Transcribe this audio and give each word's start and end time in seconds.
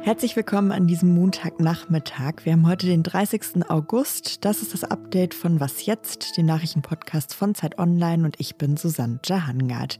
Herzlich 0.00 0.36
willkommen 0.36 0.72
an 0.72 0.86
diesem 0.86 1.14
Montagnachmittag. 1.14 2.36
Wir 2.44 2.54
haben 2.54 2.66
heute 2.66 2.86
den 2.86 3.02
30. 3.02 3.68
August. 3.68 4.46
Das 4.46 4.62
ist 4.62 4.72
das 4.72 4.84
Update 4.84 5.34
von 5.34 5.60
Was 5.60 5.84
jetzt, 5.84 6.38
dem 6.38 6.46
Nachrichtenpodcast 6.46 7.34
von 7.34 7.54
Zeit 7.54 7.78
Online 7.78 8.24
und 8.24 8.40
ich 8.40 8.56
bin 8.56 8.78
Susanne 8.78 9.20
Jahangard. 9.26 9.98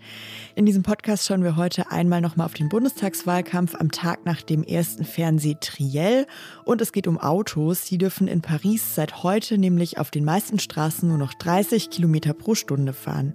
In 0.54 0.64
diesem 0.64 0.83
Podcast 0.83 1.27
schauen 1.27 1.45
wir 1.45 1.57
heute 1.57 1.91
einmal 1.91 2.23
nochmal 2.23 2.47
auf 2.47 2.55
den 2.55 2.71
Bundestagswahlkampf 2.71 3.75
am 3.75 3.91
Tag 3.91 4.25
nach 4.25 4.41
dem 4.41 4.63
ersten 4.63 5.05
Fernseh-Triell 5.05 6.27
und 6.65 6.81
es 6.81 6.93
geht 6.93 7.07
um 7.07 7.19
Autos. 7.19 7.85
Die 7.85 7.99
dürfen 7.99 8.27
in 8.27 8.41
Paris 8.41 8.95
seit 8.95 9.23
heute 9.23 9.59
nämlich 9.59 9.99
auf 9.99 10.11
den 10.11 10.25
meisten 10.25 10.59
Straßen 10.59 11.07
nur 11.07 11.19
noch 11.19 11.35
30 11.35 11.91
Kilometer 11.91 12.33
pro 12.33 12.55
Stunde 12.55 12.95
fahren. 12.95 13.35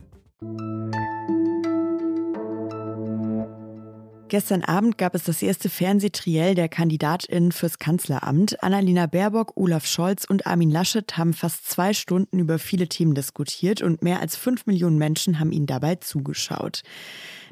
Gestern 4.31 4.63
Abend 4.63 4.97
gab 4.97 5.13
es 5.13 5.25
das 5.25 5.41
erste 5.41 5.67
Fernsehtriell 5.67 6.55
der 6.55 6.69
KandidatInnen 6.69 7.51
fürs 7.51 7.79
Kanzleramt. 7.79 8.63
Annalena 8.63 9.05
Baerbock, 9.05 9.51
Olaf 9.57 9.85
Scholz 9.85 10.23
und 10.23 10.47
Armin 10.47 10.71
Laschet 10.71 11.17
haben 11.17 11.33
fast 11.33 11.69
zwei 11.69 11.93
Stunden 11.93 12.39
über 12.39 12.57
viele 12.57 12.87
Themen 12.87 13.13
diskutiert 13.13 13.81
und 13.81 14.03
mehr 14.03 14.21
als 14.21 14.37
fünf 14.37 14.67
Millionen 14.67 14.97
Menschen 14.97 15.41
haben 15.41 15.51
ihnen 15.51 15.65
dabei 15.65 15.95
zugeschaut. 15.95 16.83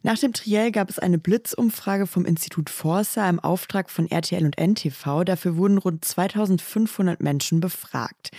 Nach 0.02 0.17
dem 0.17 0.31
Triell 0.31 0.72
gab 0.72 0.89
es 0.89 0.97
eine 0.97 1.17
Blitzumfrage 1.17 2.08
vom 2.08 2.25
Institut 2.25 2.69
Forsa 2.69 3.30
im 3.30 3.39
Auftrag 3.39 3.89
von 3.89 4.09
RTL 4.09 4.45
und 4.45 4.58
NTV. 4.58 5.25
Dafür 5.25 5.58
wurden 5.58 5.78
rund 5.78 6.06
2500 6.06 7.22
Menschen 7.22 7.59
befragt. 7.59 8.31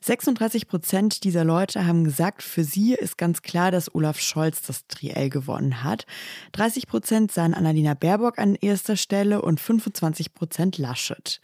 36 0.00 0.66
Prozent 0.66 1.24
dieser 1.24 1.44
Leute 1.44 1.86
haben 1.86 2.04
gesagt, 2.04 2.42
für 2.42 2.64
sie 2.64 2.94
ist 2.94 3.18
ganz 3.18 3.42
klar, 3.42 3.70
dass 3.70 3.94
Olaf 3.94 4.18
Scholz 4.20 4.62
das 4.62 4.86
Triell 4.86 5.28
gewonnen 5.28 5.84
hat. 5.84 6.06
30 6.52 6.86
Prozent 6.86 7.30
sahen 7.30 7.54
Annalena 7.54 7.94
Baerbock 7.94 8.38
an 8.38 8.54
erster 8.54 8.96
Stelle 8.96 9.42
und 9.42 9.60
25 9.60 10.32
Prozent 10.32 10.78
Laschet. 10.78 11.40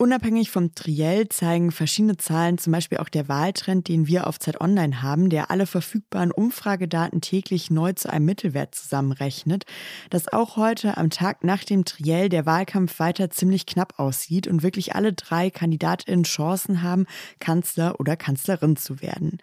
Unabhängig 0.00 0.50
vom 0.50 0.74
Triell 0.74 1.28
zeigen 1.28 1.70
verschiedene 1.70 2.16
Zahlen, 2.16 2.56
zum 2.56 2.72
Beispiel 2.72 2.96
auch 2.96 3.10
der 3.10 3.28
Wahltrend, 3.28 3.86
den 3.86 4.06
wir 4.06 4.28
auf 4.28 4.38
Zeit 4.38 4.58
Online 4.58 5.02
haben, 5.02 5.28
der 5.28 5.50
alle 5.50 5.66
verfügbaren 5.66 6.32
Umfragedaten 6.32 7.20
täglich 7.20 7.70
neu 7.70 7.92
zu 7.92 8.10
einem 8.10 8.24
Mittelwert 8.24 8.74
zusammenrechnet, 8.74 9.66
dass 10.08 10.32
auch 10.32 10.56
heute 10.56 10.96
am 10.96 11.10
Tag 11.10 11.44
nach 11.44 11.64
dem 11.64 11.84
Triell 11.84 12.30
der 12.30 12.46
Wahlkampf 12.46 12.98
weiter 12.98 13.28
ziemlich 13.28 13.66
knapp 13.66 13.98
aussieht 13.98 14.46
und 14.46 14.62
wirklich 14.62 14.94
alle 14.94 15.12
drei 15.12 15.50
KandidatInnen 15.50 16.24
Chancen 16.24 16.80
haben, 16.80 17.04
Kanzler 17.38 18.00
oder 18.00 18.16
Kanzlerin 18.16 18.76
zu 18.76 19.02
werden. 19.02 19.36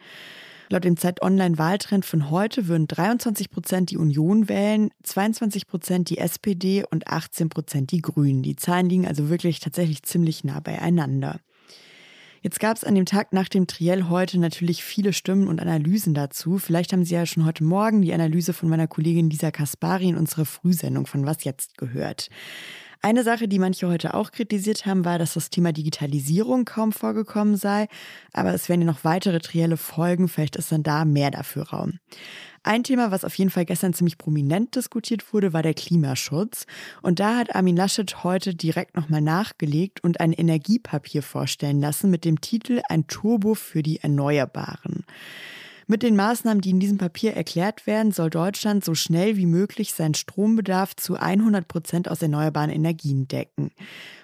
Laut 0.70 0.84
dem 0.84 0.98
Zeit 0.98 1.22
Online-Wahltrend 1.22 2.06
von 2.06 2.30
heute 2.30 2.68
würden 2.68 2.88
23 2.88 3.50
Prozent 3.50 3.90
die 3.90 3.98
Union 3.98 4.50
wählen, 4.50 4.90
22 5.04 5.66
Prozent 5.66 6.10
die 6.10 6.18
SPD 6.18 6.84
und 6.90 7.08
18 7.08 7.48
Prozent 7.48 7.92
die 7.92 8.02
Grünen. 8.02 8.44
Die 8.44 8.58
Zahlen 8.58 8.90
liegen 8.90 9.08
also 9.08 9.30
wirklich 9.30 9.62
tatsächlich 9.62 10.04
ziemlich 10.04 10.44
nah 10.44 10.60
beieinander. 10.60 11.40
Jetzt 12.42 12.60
gab 12.60 12.76
es 12.76 12.84
an 12.84 12.96
dem 12.96 13.06
Tag 13.06 13.32
nach 13.32 13.48
dem 13.48 13.66
Triell 13.66 14.04
heute 14.10 14.40
natürlich 14.40 14.84
viele 14.84 15.14
Stimmen 15.14 15.48
und 15.48 15.62
Analysen 15.62 16.14
dazu. 16.14 16.58
Vielleicht 16.58 16.92
haben 16.92 17.06
Sie 17.06 17.14
ja 17.14 17.26
schon 17.26 17.46
heute 17.46 17.64
Morgen 17.64 18.02
die 18.02 18.14
Analyse 18.14 18.52
von 18.54 18.68
meiner 18.68 18.88
Kollegin 18.88 19.30
Lisa 19.30 19.52
Kaspari 19.52 20.10
in 20.10 20.18
unserer 20.18 20.46
Frühsendung 20.46 21.08
von 21.08 21.26
Was 21.26 21.46
jetzt 21.46 21.78
gehört. 21.78 22.30
Eine 23.02 23.24
Sache, 23.24 23.48
die 23.48 23.60
manche 23.60 23.88
heute 23.88 24.14
auch 24.14 24.32
kritisiert 24.32 24.86
haben, 24.86 25.06
war, 25.06 25.20
dass 25.20 25.34
das 25.34 25.50
Thema 25.50 25.72
Digitalisierung 25.72 26.66
kaum 26.66 26.92
vorgekommen 26.92 27.56
sei. 27.56 27.88
Aber 28.34 28.54
es 28.54 28.70
werden 28.70 28.82
ja 28.82 28.88
noch 28.88 29.04
weitere 29.04 29.40
Trielle 29.40 29.78
folgen. 29.78 30.28
Vielleicht 30.28 30.56
ist 30.56 30.72
dann 30.72 30.84
da 30.84 31.06
mehr 31.06 31.32
dafür 31.32 31.70
Raum. 31.70 32.00
Ein 32.64 32.84
Thema, 32.84 33.12
was 33.12 33.24
auf 33.24 33.36
jeden 33.36 33.50
Fall 33.50 33.64
gestern 33.64 33.94
ziemlich 33.94 34.18
prominent 34.18 34.76
diskutiert 34.76 35.34
wurde, 35.34 35.54
war 35.54 35.64
der 35.64 35.74
Klimaschutz. 35.74 36.66
Und 37.02 37.20
da 37.20 37.38
hat 37.38 37.56
Armin 37.56 37.78
Laschet 37.78 38.24
heute 38.24 38.56
direkt 38.56 38.98
nochmal 38.98 39.22
nachgelegt 39.22 40.04
und 40.04 40.20
ein 40.20 40.34
Energiepapier 40.34 41.24
vorstellen 41.24 41.80
lassen 41.80 42.10
mit 42.10 42.26
dem 42.26 42.42
Titel 42.42 42.82
Ein 42.90 43.08
Turbo 43.08 43.54
für 43.54 43.84
die 43.84 44.02
Erneuerbaren. 44.02 45.06
Mit 45.90 46.04
den 46.04 46.18
Maßnahmen, 46.18 46.60
die 46.60 46.72
in 46.72 46.82
diesem 46.82 46.98
Papier 46.98 47.34
erklärt 47.34 47.88
werden, 47.88 48.12
soll 48.12 48.30
Deutschland 48.30 48.84
so 48.84 48.94
schnell 48.94 49.38
wie 49.38 49.46
möglich 49.46 49.94
seinen 49.94 50.16
Strombedarf 50.16 50.98
zu 50.98 51.16
100 51.16 51.66
Prozent 51.66 52.12
aus 52.12 52.22
erneuerbaren 52.22 52.70
Energien 52.70 53.30
decken. 53.30 53.72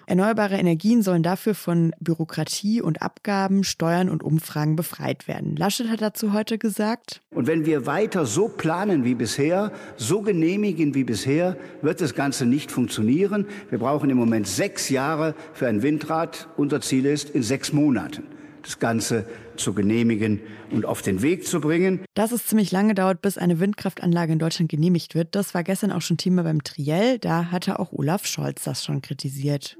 Erneuerbare 0.06 0.58
Energien 0.58 1.00
sollen 1.00 1.22
dafür 1.22 1.54
von 1.54 1.92
Bürokratie 2.00 2.82
und 2.82 3.00
Abgaben, 3.00 3.64
Steuern 3.64 4.10
und 4.10 4.22
Umfragen 4.22 4.76
befreit 4.76 5.26
werden. 5.26 5.56
Laschet 5.56 5.88
hat 5.88 6.02
dazu 6.02 6.34
heute 6.34 6.58
gesagt. 6.58 7.22
Und 7.30 7.46
wenn 7.46 7.64
wir 7.64 7.86
weiter 7.86 8.26
so 8.26 8.48
planen 8.48 9.06
wie 9.06 9.14
bisher, 9.14 9.72
so 9.96 10.20
genehmigen 10.20 10.94
wie 10.94 11.04
bisher, 11.04 11.56
wird 11.80 12.02
das 12.02 12.14
Ganze 12.14 12.44
nicht 12.44 12.70
funktionieren. 12.70 13.46
Wir 13.70 13.78
brauchen 13.78 14.10
im 14.10 14.18
Moment 14.18 14.46
sechs 14.46 14.90
Jahre 14.90 15.34
für 15.54 15.66
ein 15.66 15.82
Windrad. 15.82 16.46
Unser 16.58 16.82
Ziel 16.82 17.06
ist 17.06 17.30
in 17.30 17.42
sechs 17.42 17.72
Monaten 17.72 18.33
das 18.64 18.78
Ganze 18.78 19.26
zu 19.56 19.74
genehmigen 19.74 20.40
und 20.70 20.84
auf 20.84 21.02
den 21.02 21.22
Weg 21.22 21.46
zu 21.46 21.60
bringen. 21.60 22.00
Dass 22.14 22.32
es 22.32 22.46
ziemlich 22.46 22.72
lange 22.72 22.94
dauert, 22.94 23.22
bis 23.22 23.38
eine 23.38 23.60
Windkraftanlage 23.60 24.32
in 24.32 24.38
Deutschland 24.38 24.70
genehmigt 24.70 25.14
wird, 25.14 25.34
das 25.34 25.54
war 25.54 25.62
gestern 25.62 25.92
auch 25.92 26.02
schon 26.02 26.16
Thema 26.16 26.42
beim 26.42 26.64
Triell. 26.64 27.18
Da 27.18 27.50
hatte 27.50 27.78
auch 27.78 27.92
Olaf 27.92 28.26
Scholz 28.26 28.64
das 28.64 28.84
schon 28.84 29.02
kritisiert. 29.02 29.76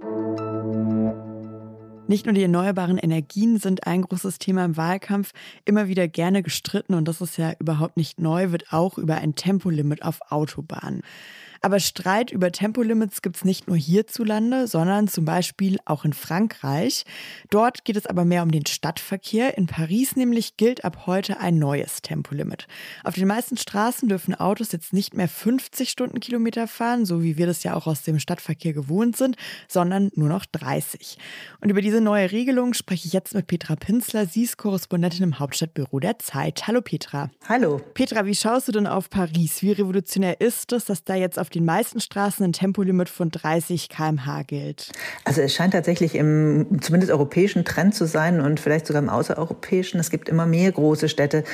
Nicht 2.07 2.27
nur 2.27 2.35
die 2.35 2.43
erneuerbaren 2.43 2.99
Energien 2.99 3.59
sind 3.59 3.87
ein 3.87 4.03
großes 4.03 4.39
Thema 4.39 4.67
im 4.67 4.77
Wahlkampf, 4.77 5.33
immer 5.65 5.89
wieder 5.89 6.07
gerne 6.07 6.43
gestritten 6.43 6.93
und 6.93 7.09
das 7.09 7.23
ist 7.23 7.39
ja 7.39 7.55
überhaupt 7.59 7.97
nicht 7.97 8.21
neu, 8.21 8.53
wird 8.53 8.73
auch 8.73 8.99
über 8.99 9.17
ein 9.17 9.35
Tempolimit 9.35 10.03
auf 10.03 10.21
Autobahnen. 10.29 11.01
Aber 11.65 11.81
Streit 11.81 12.31
über 12.31 12.53
Tempolimits 12.53 13.23
gibt 13.23 13.37
es 13.37 13.45
nicht 13.47 13.69
nur 13.69 13.77
hierzulande, 13.79 14.67
sondern 14.67 15.09
zum 15.09 15.25
Beispiel 15.25 15.79
auch 15.87 16.05
in 16.05 16.13
Frankreich. 16.13 17.07
Dort 17.49 17.87
geht 17.87 17.97
es 17.97 18.05
aber 18.05 18.27
mehr 18.27 18.43
um 18.43 18.51
den 18.51 18.67
Stadtverkehr. 18.67 19.57
In 19.57 19.67
Paris 19.67 20.15
nämlich 20.15 20.59
gilt 20.59 20.85
ab 20.85 21.07
heute 21.07 21.41
ein 21.41 21.59
neues 21.59 22.03
Tempolimit. 22.03 22.67
Auf 23.03 23.15
den 23.15 23.27
meisten 23.27 23.57
Straßen 23.57 24.11
dürfen 24.11 24.35
Autos 24.35 24.73
jetzt 24.73 24.93
nicht 24.93 25.15
mehr 25.15 25.27
50 25.27 25.89
Stundenkilometer 25.89 26.69
fahren, 26.69 27.07
so 27.07 27.23
wie 27.23 27.39
wir 27.39 27.47
das 27.47 27.63
ja 27.63 27.73
auch 27.73 27.87
aus 27.87 28.03
dem 28.03 28.19
Stadtverkehr 28.19 28.75
gewohnt 28.75 29.17
sind, 29.17 29.37
sondern 29.67 30.11
nur 30.17 30.29
noch 30.29 30.45
30. 30.45 31.17
Und 31.63 31.71
über 31.71 31.81
diese 31.81 32.03
neue 32.03 32.31
Regelung 32.31 32.75
spreche 32.75 33.07
ich 33.07 33.15
jetzt 33.15 33.33
mit 33.33 33.47
Petra 33.47 33.75
Pinzler. 33.77 34.27
Sie 34.27 34.43
ist 34.43 34.59
Korrespondentin 34.59 35.23
im 35.23 35.39
Hauptstadtbüro 35.39 35.99
der 35.99 36.19
Zeit. 36.19 36.67
Hallo 36.67 36.83
Petra. 36.83 37.31
Hallo. 37.49 37.81
Petra, 37.95 38.27
wie 38.27 38.35
schaust 38.35 38.69
du 38.69 38.73
denn 38.73 38.87
auf 38.87 39.09
Paris? 39.09 39.63
Wie 39.63 39.73
revolutionär 39.73 40.43
ist 40.43 40.71
es, 40.71 40.85
dass 40.85 41.05
da 41.05 41.15
jetzt 41.15 41.39
auf 41.39 41.49
den 41.55 41.65
meisten 41.65 42.01
Straßen 42.01 42.45
ein 42.45 42.53
Tempolimit 42.53 43.09
von 43.09 43.31
30 43.31 43.89
km/h 43.89 44.43
gilt. 44.43 44.91
Also 45.25 45.41
es 45.41 45.55
scheint 45.55 45.73
tatsächlich 45.73 46.15
im 46.15 46.81
zumindest 46.81 47.13
europäischen 47.13 47.65
Trend 47.65 47.95
zu 47.95 48.07
sein 48.07 48.41
und 48.41 48.61
vielleicht 48.61 48.87
sogar 48.87 49.03
im 49.03 49.09
außereuropäischen. 49.09 50.01
Es 50.01 50.11
gibt 50.11 50.29
immer 50.29 50.47
mehr 50.47 50.71
große 50.73 51.09
Städte, 51.09 51.45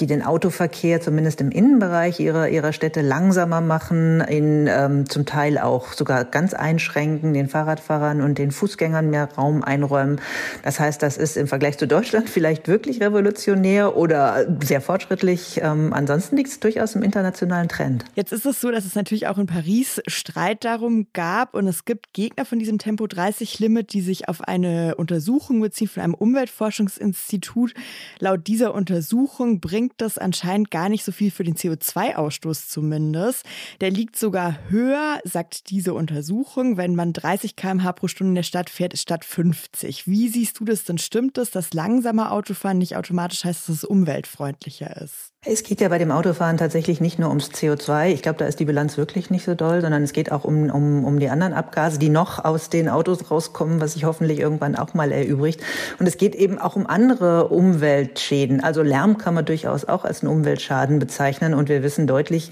die 0.00 0.06
den 0.06 0.22
Autoverkehr 0.22 1.00
zumindest 1.00 1.40
im 1.40 1.50
Innenbereich 1.50 2.20
ihrer, 2.20 2.48
ihrer 2.48 2.72
Städte 2.72 3.00
langsamer 3.00 3.60
machen, 3.60 4.20
in, 4.20 4.66
ähm, 4.66 5.08
zum 5.08 5.24
Teil 5.24 5.58
auch 5.58 5.92
sogar 5.92 6.24
ganz 6.24 6.54
einschränken, 6.54 7.32
den 7.32 7.48
Fahrradfahrern 7.48 8.20
und 8.20 8.38
den 8.38 8.50
Fußgängern 8.50 9.08
mehr 9.10 9.28
Raum 9.36 9.62
einräumen. 9.62 10.20
Das 10.62 10.78
heißt, 10.78 11.02
das 11.02 11.16
ist 11.16 11.36
im 11.36 11.48
Vergleich 11.48 11.78
zu 11.78 11.86
Deutschland 11.86 12.28
vielleicht 12.36 12.68
wirklich 12.68 13.00
revolutionär 13.00 13.96
oder 13.96 14.46
sehr 14.62 14.80
fortschrittlich. 14.80 15.60
Ähm, 15.62 15.92
ansonsten 15.92 16.36
liegt 16.36 16.50
es 16.50 16.60
durchaus 16.60 16.94
im 16.94 17.02
internationalen 17.02 17.68
Trend. 17.68 18.04
Jetzt 18.14 18.32
ist 18.32 18.46
es 18.46 18.60
so, 18.60 18.70
dass 18.70 18.84
es 18.84 18.94
natürlich 18.94 19.26
auch 19.26 19.38
in 19.38 19.45
Paris 19.46 20.02
Streit 20.06 20.64
darum 20.64 21.06
gab 21.12 21.54
und 21.54 21.66
es 21.66 21.84
gibt 21.84 22.12
Gegner 22.12 22.44
von 22.44 22.58
diesem 22.58 22.78
Tempo 22.78 23.06
30 23.06 23.58
Limit, 23.58 23.92
die 23.92 24.00
sich 24.00 24.28
auf 24.28 24.42
eine 24.42 24.94
Untersuchung 24.96 25.60
beziehen 25.60 25.88
von 25.88 26.02
einem 26.02 26.14
Umweltforschungsinstitut. 26.14 27.74
Laut 28.18 28.46
dieser 28.46 28.74
Untersuchung 28.74 29.60
bringt 29.60 29.94
das 29.98 30.18
anscheinend 30.18 30.70
gar 30.70 30.88
nicht 30.88 31.04
so 31.04 31.12
viel 31.12 31.30
für 31.30 31.44
den 31.44 31.54
CO2-Ausstoß 31.54 32.68
zumindest. 32.68 33.44
Der 33.80 33.90
liegt 33.90 34.16
sogar 34.16 34.58
höher, 34.68 35.20
sagt 35.24 35.70
diese 35.70 35.94
Untersuchung, 35.94 36.76
wenn 36.76 36.94
man 36.94 37.12
30 37.12 37.56
km/h 37.56 37.92
pro 37.92 38.08
Stunde 38.08 38.30
in 38.30 38.36
der 38.36 38.42
Stadt 38.42 38.70
fährt, 38.70 38.98
statt 38.98 39.24
50. 39.24 40.06
Wie 40.06 40.28
siehst 40.28 40.60
du 40.60 40.64
das 40.64 40.84
denn? 40.84 40.98
Stimmt 40.98 41.38
es, 41.38 41.50
dass 41.50 41.72
langsamer 41.72 42.32
Autofahren 42.32 42.78
nicht 42.78 42.96
automatisch 42.96 43.44
heißt, 43.44 43.68
dass 43.68 43.76
es 43.76 43.84
umweltfreundlicher 43.84 45.00
ist? 45.00 45.35
Es 45.48 45.62
geht 45.62 45.80
ja 45.80 45.88
bei 45.88 45.98
dem 45.98 46.10
Autofahren 46.10 46.56
tatsächlich 46.56 47.00
nicht 47.00 47.20
nur 47.20 47.28
ums 47.28 47.50
CO2. 47.50 48.08
Ich 48.08 48.22
glaube, 48.22 48.36
da 48.36 48.46
ist 48.46 48.58
die 48.58 48.64
Bilanz 48.64 48.96
wirklich 48.96 49.30
nicht 49.30 49.44
so 49.44 49.54
doll, 49.54 49.80
sondern 49.80 50.02
es 50.02 50.12
geht 50.12 50.32
auch 50.32 50.42
um, 50.42 50.68
um, 50.70 51.04
um 51.04 51.20
die 51.20 51.28
anderen 51.28 51.52
Abgase, 51.52 52.00
die 52.00 52.08
noch 52.08 52.44
aus 52.44 52.68
den 52.68 52.88
Autos 52.88 53.30
rauskommen, 53.30 53.80
was 53.80 53.92
sich 53.92 54.04
hoffentlich 54.04 54.40
irgendwann 54.40 54.74
auch 54.74 54.92
mal 54.94 55.12
erübrigt. 55.12 55.60
Und 56.00 56.08
es 56.08 56.16
geht 56.16 56.34
eben 56.34 56.58
auch 56.58 56.74
um 56.74 56.88
andere 56.88 57.46
Umweltschäden. 57.46 58.60
Also 58.60 58.82
Lärm 58.82 59.18
kann 59.18 59.34
man 59.34 59.44
durchaus 59.44 59.84
auch 59.84 60.04
als 60.04 60.22
einen 60.22 60.32
Umweltschaden 60.32 60.98
bezeichnen. 60.98 61.54
Und 61.54 61.68
wir 61.68 61.84
wissen 61.84 62.08
deutlich, 62.08 62.50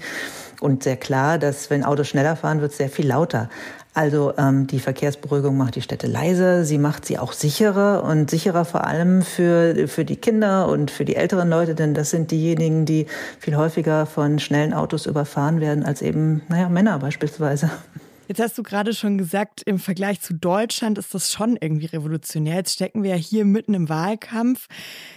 und 0.61 0.83
sehr 0.83 0.95
klar, 0.95 1.37
dass 1.37 1.69
wenn 1.69 1.83
Autos 1.83 2.07
schneller 2.07 2.37
fahren, 2.37 2.61
wird 2.61 2.71
es 2.71 2.77
sehr 2.77 2.89
viel 2.89 3.07
lauter. 3.07 3.49
Also 3.95 4.33
ähm, 4.37 4.67
die 4.67 4.79
Verkehrsberuhigung 4.79 5.55
macht 5.55 5.75
die 5.75 5.81
Städte 5.81 6.07
leiser, 6.07 6.65
sie 6.65 6.77
macht 6.77 7.05
sie 7.05 7.17
auch 7.17 7.31
sicherer 7.31 8.03
und 8.03 8.29
sicherer 8.29 8.65
vor 8.65 8.85
allem 8.85 9.21
für, 9.21 9.87
für 9.87 10.03
die 10.03 10.17
Kinder 10.17 10.67
und 10.67 10.91
für 10.91 11.05
die 11.05 11.15
älteren 11.15 11.49
Leute, 11.49 11.75
denn 11.75 11.93
das 11.93 12.09
sind 12.09 12.29
diejenigen, 12.29 12.85
die 12.85 13.07
viel 13.39 13.55
häufiger 13.55 14.05
von 14.05 14.39
schnellen 14.39 14.73
Autos 14.73 15.05
überfahren 15.05 15.61
werden 15.61 15.85
als 15.85 16.01
eben, 16.01 16.41
naja, 16.49 16.67
Männer 16.67 16.99
beispielsweise. 16.99 17.71
Jetzt 18.27 18.41
hast 18.41 18.57
du 18.57 18.63
gerade 18.63 18.93
schon 18.93 19.19
gesagt, 19.19 19.61
im 19.67 19.77
Vergleich 19.77 20.19
zu 20.19 20.33
Deutschland 20.33 20.97
ist 20.97 21.13
das 21.13 21.31
schon 21.31 21.57
irgendwie 21.61 21.85
revolutionär. 21.85 22.55
Jetzt 22.55 22.73
stecken 22.73 23.03
wir 23.03 23.11
ja 23.11 23.15
hier 23.15 23.45
mitten 23.45 23.75
im 23.75 23.87
Wahlkampf. 23.87 24.65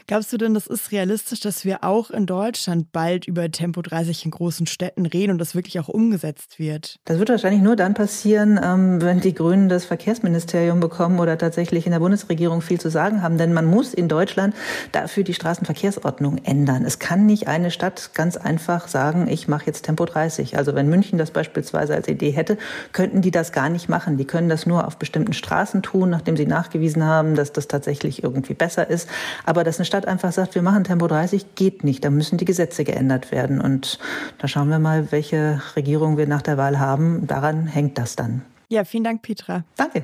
Glaubst 0.07 0.31
du 0.31 0.37
denn, 0.37 0.53
das 0.53 0.67
ist 0.67 0.93
realistisch, 0.93 1.41
dass 1.41 1.65
wir 1.65 1.85
auch 1.85 2.11
in 2.11 2.27
Deutschland 2.27 2.93
bald 2.93 3.27
über 3.27 3.51
Tempo 3.51 3.81
30 3.81 4.27
in 4.27 4.31
großen 4.31 4.67
Städten 4.67 5.07
reden 5.07 5.33
und 5.33 5.39
das 5.39 5.55
wirklich 5.55 5.81
auch 5.81 5.89
umgesetzt 5.89 6.59
wird? 6.59 6.97
Das 7.07 7.19
wird 7.19 7.31
wahrscheinlich 7.31 7.63
nur 7.63 7.77
dann 7.77 7.95
passieren, 7.95 8.61
ähm, 8.63 9.01
wenn 9.01 9.21
die 9.21 9.33
Grünen 9.33 9.71
das 9.71 9.87
Verkehrsministerium 9.87 10.81
bekommen 10.81 11.19
oder 11.19 11.39
tatsächlich 11.39 11.87
in 11.87 11.93
der 11.93 12.01
Bundesregierung 12.01 12.61
viel 12.61 12.79
zu 12.79 12.91
sagen 12.91 13.23
haben. 13.23 13.39
Denn 13.39 13.55
man 13.55 13.65
muss 13.65 13.95
in 13.95 14.09
Deutschland 14.09 14.55
dafür 14.93 15.25
die 15.25 15.35
Straßenverkehrsordnung 15.35 16.45
ändern. 16.45 16.85
Es 16.85 16.99
kann 16.99 17.25
nicht 17.25 17.49
eine 17.49 17.71
Stadt 17.71 18.11
ganz 18.13 18.37
einfach 18.37 18.87
sagen, 18.87 19.29
ich 19.29 19.49
mache 19.49 19.65
jetzt 19.65 19.87
Tempo 19.87 20.05
30. 20.05 20.59
Also 20.59 20.75
wenn 20.75 20.91
München 20.91 21.17
das 21.17 21.31
beispielsweise 21.31 21.95
als 21.95 22.07
Idee 22.07 22.33
hätte, 22.33 22.59
könnten 22.99 23.23
die 23.23 23.31
das 23.31 23.53
gar 23.53 23.69
nicht 23.69 23.89
machen. 23.89 24.17
Die 24.17 24.25
können 24.25 24.49
das 24.49 24.67
nur 24.67 24.85
auf 24.85 24.97
bestimmten 24.97 25.33
Straßen 25.33 25.83
tun, 25.83 26.11
nachdem 26.11 26.37
sie 26.37 26.47
nachgewiesen 26.47 27.05
haben, 27.05 27.37
dass 27.37 27.53
das 27.53 27.69
tatsächlich 27.69 28.25
irgendwie 28.25 28.55
besser 28.55 28.91
ist. 28.91 29.09
Aber 29.47 29.63
dass 29.63 29.79
eine 29.79 29.85
Stadt 29.85 30.09
einfach 30.09 30.33
sagt, 30.33 30.57
wir 30.57 30.63
machen 30.63 30.83
Tempo 30.83 31.07
30, 31.07 31.55
geht 31.55 31.85
nicht. 31.85 32.05
Da 32.05 32.11
müssen 32.11 32.39
die 32.39 32.45
Gesetze 32.45 32.83
geändert 32.83 33.31
werden. 33.31 33.61
Und 33.61 34.01
da 34.39 34.49
schauen 34.49 34.69
wir 34.69 34.81
mal, 34.81 35.13
welche 35.13 35.63
Regierung 35.77 36.17
wir 36.17 36.27
nach 36.27 36.43
der 36.43 36.57
Wahl 36.57 36.81
haben. 36.81 37.25
Daran 37.29 37.69
hängt 37.69 37.99
das 37.99 38.17
dann. 38.17 38.43
Ja, 38.69 38.83
vielen 38.83 39.05
Dank, 39.05 39.23
Petra. 39.23 39.63
Danke. 39.77 40.03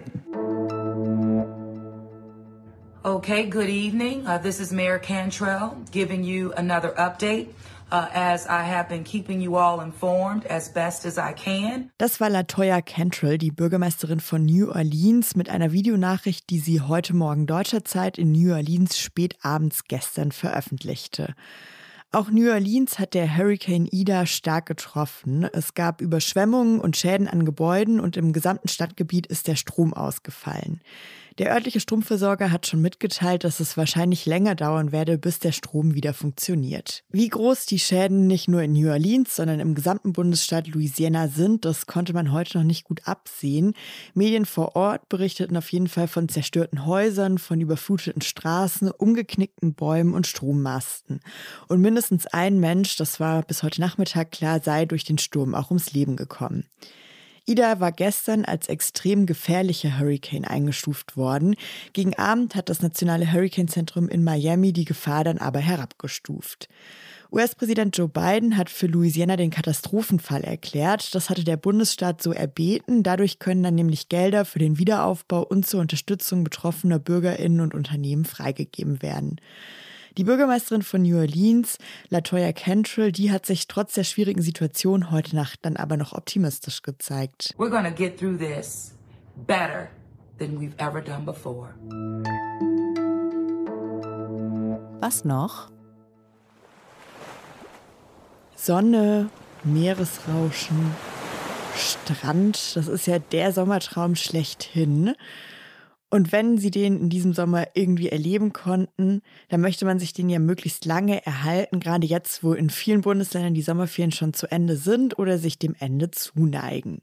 Okay, 3.03 3.51
good 3.51 3.69
evening. 3.69 4.25
Uh, 4.25 4.39
this 4.41 4.61
is 4.61 4.71
Mayor 4.71 5.01
Cantrell 5.01 5.73
giving 5.91 6.23
you 6.23 6.53
another 6.57 6.97
update 6.97 7.49
as 7.91 8.47
I 8.47 8.63
have 8.63 8.89
been 8.89 9.05
keeping 9.05 9.41
you 9.41 9.57
all 9.57 9.81
informed 9.81 10.47
as 10.47 10.73
best 10.73 11.05
as 11.05 11.19
I 11.19 11.33
can. 11.33 11.91
Das 11.99 12.21
war 12.21 12.31
Latoya 12.31 12.81
Cantrell, 12.83 13.39
die 13.39 13.51
Bürgermeisterin 13.51 14.21
von 14.21 14.45
New 14.45 14.71
Orleans, 14.71 15.37
mit 15.37 15.49
einer 15.49 15.73
Videonachricht, 15.73 16.51
die 16.51 16.59
sie 16.59 16.81
heute 16.81 17.15
Morgen 17.15 17.47
deutscher 17.47 17.85
Zeit 17.85 18.19
in 18.19 18.33
New 18.33 18.53
Orleans 18.53 18.99
spät 18.99 19.37
abends 19.43 19.85
gestern 19.85 20.33
veröffentlichte. 20.33 21.35
Auch 22.15 22.31
New 22.31 22.49
Orleans 22.49 23.01
hat 23.01 23.15
der 23.15 23.37
Hurricane 23.37 23.89
Ida 23.91 24.25
stark 24.27 24.67
getroffen. 24.67 25.49
Es 25.53 25.75
gab 25.75 26.01
Überschwemmungen 26.01 26.79
und 26.79 26.97
Schäden 26.97 27.27
an 27.27 27.45
Gebäuden 27.45 27.99
und 27.99 28.17
im 28.17 28.33
gesamten 28.33 28.69
Stadtgebiet 28.69 29.27
ist 29.27 29.49
der 29.49 29.57
Strom 29.57 29.93
ausgefallen. 29.93 30.81
Der 31.39 31.53
örtliche 31.53 31.81
Stromversorger 31.81 32.53
hat 32.53 32.69
schon 32.69 32.81
mitgeteilt, 32.81 33.43
dass 33.43 33.59
es 33.59 33.77
wahrscheinlich 33.77 34.25
länger 34.25 34.55
dauern 34.55 34.93
werde, 34.93 35.19
bis 35.19 35.41
der 35.41 35.51
Strom 35.51 35.95
wieder 35.95 36.15
funktioniert. 36.15 37.03
Wie 37.11 37.29
groß 37.29 37.67
die 37.67 37.81
Schäden 37.81 38.29
nicht 38.29 38.47
nur 38.47 38.63
in 38.63 38.75
New 38.75 38.89
Orleans, 38.89 39.35
sondern 39.35 39.59
im 39.59 39.75
gesamten 39.75 40.13
Bundesstaat 40.13 40.69
Louisiana 40.69 41.27
sind, 41.27 41.65
das 41.65 41.87
konnte 41.87 42.13
man 42.13 42.31
heute 42.31 42.59
noch 42.59 42.65
nicht 42.65 42.85
gut 42.85 43.09
absehen. 43.09 43.75
Medien 44.15 44.47
vor 44.47 44.77
Ort 44.77 45.09
berichteten 45.09 45.57
auf 45.57 45.73
jeden 45.73 45.89
Fall 45.89 46.07
von 46.07 46.29
zerstörten 46.29 46.87
Häusern, 46.87 47.39
von 47.39 47.61
überfluteten 47.61 48.23
Straßen, 48.23 48.93
umgeknickten 48.93 49.75
Bäumen 49.75 50.15
und 50.15 50.29
Strommasten. 50.29 51.19
Und 51.67 51.81
mindestens 51.81 52.29
ein 52.29 52.61
Mensch, 52.61 52.95
das 52.95 53.19
war 53.19 53.43
bis 53.43 53.65
heute 53.65 53.81
Nachmittag 53.81 54.31
klar, 54.31 54.61
sei 54.63 54.87
durch 54.87 55.03
den 55.03 55.19
Sturm 55.19 55.57
auch 55.57 55.71
ums 55.71 55.93
Leben 55.95 56.15
gekommen. 56.15 56.67
Ida 57.47 57.79
war 57.79 57.93
gestern 57.93 58.45
als 58.47 58.69
extrem 58.69 59.27
gefährlicher 59.27 59.99
Hurricane 59.99 60.45
eingestuft 60.45 61.17
worden. 61.17 61.57
Gegen 61.93 62.15
Abend 62.15 62.55
hat 62.55 62.71
das 62.71 62.81
Nationale 62.81 63.31
Hurricane-Zentrum 63.31 64.09
in 64.09 64.25
Miami 64.25 64.73
die 64.73 64.87
Gefahr 64.87 65.25
dann 65.25 65.39
aber 65.39 65.59
herabgestuft. 65.59 66.69
US-Präsident 67.31 67.97
Joe 67.99 68.09
Biden 68.09 68.57
hat 68.57 68.71
für 68.71 68.87
Louisiana 68.87 69.37
den 69.37 69.51
Katastrophenfall 69.51 70.43
erklärt. 70.43 71.15
Das 71.15 71.29
hatte 71.29 71.43
der 71.45 71.57
Bundesstaat 71.57 72.23
so 72.23 72.33
erbeten. 72.33 73.03
Dadurch 73.03 73.41
können 73.41 73.63
dann 73.63 73.75
nämlich 73.75 74.09
Gelder 74.09 74.45
für 74.45 74.61
den 74.61 74.79
Wiederaufbau 74.79 75.43
und 75.43 75.67
zur 75.67 75.81
Unterstützung 75.81 76.45
betroffener 76.45 76.99
Bürgerinnen 76.99 77.61
und 77.61 77.75
Unternehmen 77.75 78.25
freigegeben 78.25 79.03
werden. 79.03 79.41
Die 80.17 80.23
Bürgermeisterin 80.23 80.83
von 80.83 81.03
New 81.03 81.19
Orleans, 81.19 81.77
Latoya 82.09 82.53
Cantrell, 82.53 83.11
die 83.11 83.33
hat 83.33 83.47
sich 83.47 83.67
trotz 83.67 83.95
der 83.95 84.05
schwierigen 84.05 84.43
Situation 84.43 85.11
heute 85.11 85.35
Nacht 85.35 85.59
dann 85.63 85.77
aber 85.77 85.97
noch 85.97 86.13
optimistisch 86.13 86.83
gezeigt. 86.83 87.53
We're 87.59 87.69
gonna 87.69 87.91
get 87.91 88.17
through 88.17 88.39
this 88.39 88.95
better 89.49 89.89
than 90.39 90.61
we've 90.61 90.77
ever 90.79 91.01
done 91.01 91.25
before. 91.25 91.75
Was 95.01 95.25
noch? 95.25 95.73
Sonne, 98.55 99.31
Meeresrauschen, 99.65 100.93
Strand, 101.77 102.77
das 102.77 102.87
ist 102.87 103.09
ja 103.09 103.19
der 103.19 103.53
Sommertraum 103.53 104.15
schlechthin. 104.15 105.17
Und 106.11 106.31
wenn 106.31 106.59
sie 106.59 106.71
den 106.71 107.01
in 107.01 107.11
diesem 107.11 107.33
Sommer 107.33 107.67
irgendwie 107.75 108.09
erleben 108.09 108.53
konnten, 108.53 109.21
dann 109.49 109.61
möchte 109.61 109.85
man 109.85 109.99
sich 109.99 110.13
den 110.13 110.29
ja 110.29 110.39
möglichst 110.39 110.85
lange 110.85 111.25
erhalten, 111.27 111.81
gerade 111.81 112.07
jetzt, 112.07 112.45
wo 112.45 112.53
in 112.53 112.71
vielen 112.71 113.01
Bundesländern 113.01 113.55
die 113.55 113.63
Sommerferien 113.63 114.13
schon 114.13 114.33
zu 114.33 114.47
Ende 114.49 114.77
sind 114.77 115.19
oder 115.19 115.39
sich 115.39 115.59
dem 115.59 115.75
Ende 115.79 116.11
zuneigen. 116.11 117.03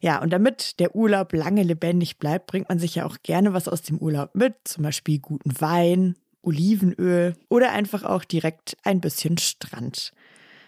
Ja, 0.00 0.20
und 0.20 0.30
damit 0.32 0.80
der 0.80 0.96
Urlaub 0.96 1.32
lange 1.32 1.62
lebendig 1.62 2.18
bleibt, 2.18 2.48
bringt 2.48 2.68
man 2.68 2.80
sich 2.80 2.96
ja 2.96 3.06
auch 3.06 3.18
gerne 3.22 3.52
was 3.52 3.68
aus 3.68 3.82
dem 3.82 3.98
Urlaub 3.98 4.34
mit, 4.34 4.54
zum 4.64 4.82
Beispiel 4.82 5.20
guten 5.20 5.60
Wein, 5.60 6.16
Olivenöl 6.42 7.36
oder 7.48 7.70
einfach 7.70 8.02
auch 8.02 8.24
direkt 8.24 8.76
ein 8.82 9.00
bisschen 9.00 9.38
Strand. 9.38 10.12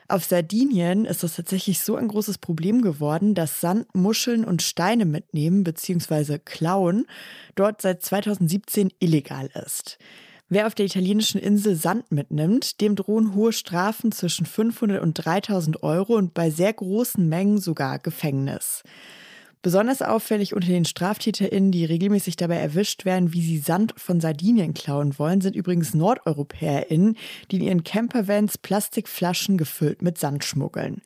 Auf 0.06 0.24
Sardinien 0.24 1.06
ist 1.06 1.22
das 1.22 1.36
tatsächlich 1.36 1.80
so 1.80 1.96
ein 1.96 2.08
großes 2.08 2.38
Problem 2.38 2.82
geworden, 2.82 3.34
dass 3.34 3.60
Sand, 3.60 3.94
Muscheln 3.94 4.44
und 4.44 4.60
Steine 4.60 5.06
mitnehmen 5.06 5.64
bzw. 5.64 6.38
klauen 6.38 7.06
dort 7.54 7.80
seit 7.80 8.02
2017 8.02 8.92
illegal 8.98 9.48
ist. 9.64 9.98
Wer 10.50 10.66
auf 10.66 10.74
der 10.74 10.84
italienischen 10.84 11.40
Insel 11.40 11.74
Sand 11.74 12.12
mitnimmt, 12.12 12.82
dem 12.82 12.96
drohen 12.96 13.34
hohe 13.34 13.52
Strafen 13.52 14.12
zwischen 14.12 14.44
500 14.44 15.02
und 15.02 15.14
3000 15.14 15.82
Euro 15.82 16.16
und 16.16 16.34
bei 16.34 16.50
sehr 16.50 16.72
großen 16.72 17.26
Mengen 17.26 17.58
sogar 17.58 17.98
Gefängnis. 17.98 18.82
Besonders 19.64 20.02
auffällig 20.02 20.52
unter 20.52 20.68
den 20.68 20.84
StraftäterInnen, 20.84 21.72
die 21.72 21.86
regelmäßig 21.86 22.36
dabei 22.36 22.56
erwischt 22.56 23.06
werden, 23.06 23.32
wie 23.32 23.40
sie 23.40 23.56
Sand 23.56 23.94
von 23.96 24.20
Sardinien 24.20 24.74
klauen 24.74 25.18
wollen, 25.18 25.40
sind 25.40 25.56
übrigens 25.56 25.94
NordeuropäerInnen, 25.94 27.16
die 27.50 27.56
in 27.56 27.62
ihren 27.62 27.82
Campervans 27.82 28.58
Plastikflaschen 28.58 29.56
gefüllt 29.56 30.02
mit 30.02 30.18
Sand 30.18 30.44
schmuggeln. 30.44 31.00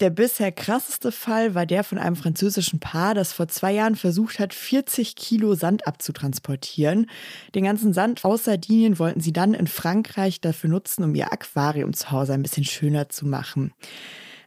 Der 0.00 0.08
bisher 0.08 0.52
krasseste 0.52 1.12
Fall 1.12 1.54
war 1.54 1.66
der 1.66 1.84
von 1.84 1.98
einem 1.98 2.16
französischen 2.16 2.80
Paar, 2.80 3.12
das 3.12 3.34
vor 3.34 3.46
zwei 3.48 3.74
Jahren 3.74 3.94
versucht 3.94 4.38
hat, 4.38 4.54
40 4.54 5.14
Kilo 5.14 5.54
Sand 5.54 5.86
abzutransportieren. 5.86 7.10
Den 7.54 7.64
ganzen 7.64 7.92
Sand 7.92 8.24
aus 8.24 8.44
Sardinien 8.44 8.98
wollten 8.98 9.20
sie 9.20 9.34
dann 9.34 9.52
in 9.52 9.66
Frankreich 9.66 10.40
dafür 10.40 10.70
nutzen, 10.70 11.04
um 11.04 11.14
ihr 11.14 11.30
Aquarium 11.30 11.92
zu 11.92 12.10
Hause 12.10 12.32
ein 12.32 12.42
bisschen 12.42 12.64
schöner 12.64 13.10
zu 13.10 13.26
machen. 13.26 13.74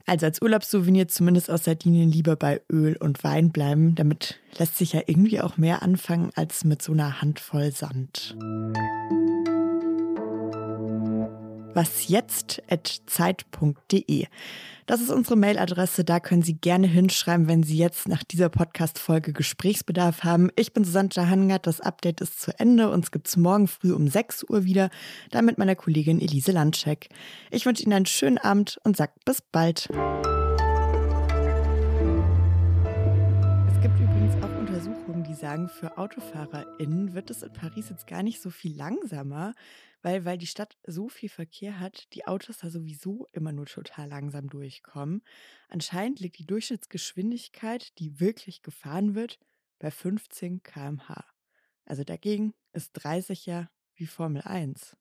Also 0.05 0.25
als 0.25 0.41
Urlaubssouvenir 0.41 1.07
zumindest 1.07 1.49
aus 1.49 1.63
Sardinien 1.63 2.11
lieber 2.11 2.35
bei 2.35 2.61
Öl 2.71 2.95
und 2.97 3.23
Wein 3.23 3.51
bleiben. 3.51 3.95
Damit 3.95 4.39
lässt 4.57 4.77
sich 4.77 4.93
ja 4.93 5.01
irgendwie 5.05 5.41
auch 5.41 5.57
mehr 5.57 5.81
anfangen 5.81 6.31
als 6.35 6.63
mit 6.63 6.81
so 6.81 6.93
einer 6.93 7.21
Handvoll 7.21 7.71
Sand. 7.71 8.35
Was 11.73 12.09
jetzt 12.09 12.61
at 12.69 13.01
zeit.de. 13.05 14.25
Das 14.87 14.99
ist 14.99 15.09
unsere 15.09 15.37
Mailadresse. 15.37 16.03
Da 16.03 16.19
können 16.19 16.41
Sie 16.41 16.55
gerne 16.55 16.87
hinschreiben, 16.87 17.47
wenn 17.47 17.63
Sie 17.63 17.77
jetzt 17.77 18.09
nach 18.09 18.23
dieser 18.23 18.49
Podcast-Folge 18.49 19.31
Gesprächsbedarf 19.31 20.25
haben. 20.25 20.49
Ich 20.57 20.73
bin 20.73 20.83
Susanne 20.83 21.09
Jahangard. 21.13 21.65
Das 21.65 21.79
Update 21.79 22.19
ist 22.19 22.41
zu 22.41 22.51
Ende. 22.59 22.89
Uns 22.89 23.11
gibt 23.11 23.27
es 23.27 23.37
morgen 23.37 23.69
früh 23.69 23.93
um 23.93 24.07
6 24.07 24.49
Uhr 24.49 24.65
wieder. 24.65 24.89
Dann 25.29 25.45
mit 25.45 25.57
meiner 25.57 25.75
Kollegin 25.75 26.19
Elise 26.19 26.51
Landscheck. 26.51 27.07
Ich 27.51 27.65
wünsche 27.65 27.83
Ihnen 27.83 27.93
einen 27.93 28.05
schönen 28.05 28.37
Abend 28.37 28.79
und 28.83 28.97
sage 28.97 29.13
bis 29.23 29.41
bald. 29.41 29.87
Die 35.31 35.37
sagen, 35.37 35.69
für 35.69 35.97
AutofahrerInnen 35.97 37.13
wird 37.13 37.29
es 37.29 37.41
in 37.41 37.53
Paris 37.53 37.87
jetzt 37.87 38.05
gar 38.05 38.21
nicht 38.21 38.41
so 38.41 38.49
viel 38.49 38.75
langsamer 38.75 39.53
weil, 40.01 40.25
weil 40.25 40.37
die 40.37 40.47
Stadt 40.47 40.77
so 40.85 41.09
viel 41.09 41.29
Verkehr 41.29 41.79
hat, 41.79 42.11
die 42.13 42.25
Autos 42.25 42.59
da 42.59 42.69
sowieso 42.69 43.27
immer 43.31 43.51
nur 43.51 43.65
total 43.65 44.07
langsam 44.09 44.49
durchkommen. 44.49 45.23
Anscheinend 45.69 46.19
liegt 46.19 46.39
die 46.39 46.45
Durchschnittsgeschwindigkeit, 46.45 47.97
die 47.99 48.19
wirklich 48.19 48.61
gefahren 48.61 49.15
wird, 49.15 49.39
bei 49.79 49.91
15 49.91 50.63
km/h. 50.63 51.25
Also 51.85 52.03
dagegen 52.03 52.53
ist 52.73 52.91
30 52.93 53.45
ja 53.45 53.69
wie 53.95 54.07
Formel 54.07 54.41
1. 54.41 54.97